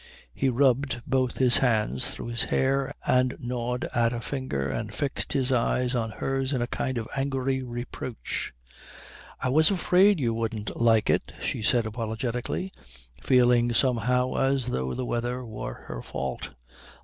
He 0.33 0.49
rubbed 0.49 1.03
both 1.05 1.37
his 1.37 1.57
hands 1.57 2.09
through 2.09 2.29
his 2.29 2.45
hair 2.45 2.91
and 3.05 3.35
gnawed 3.39 3.85
at 3.93 4.13
a 4.13 4.19
finger 4.19 4.67
and 4.67 4.91
fixed 4.91 5.33
his 5.33 5.51
eyes 5.51 5.93
on 5.93 6.09
hers 6.09 6.53
in 6.53 6.61
a 6.63 6.65
kind 6.65 6.97
of 6.97 7.07
angry 7.15 7.61
reproach. 7.61 8.51
"I 9.39 9.49
was 9.49 9.69
afraid 9.69 10.19
you 10.19 10.33
wouldn't 10.33 10.75
like 10.75 11.11
it," 11.11 11.33
she 11.39 11.61
said 11.61 11.85
apologetically, 11.85 12.73
feeling 13.21 13.73
somehow 13.73 14.33
as 14.39 14.65
though 14.65 14.95
the 14.95 15.05
weather 15.05 15.45
were 15.45 15.75
her 15.85 16.01
fault. 16.01 16.49